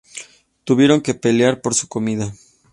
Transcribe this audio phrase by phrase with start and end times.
[0.63, 2.33] Tuvieron que pelear por su comida.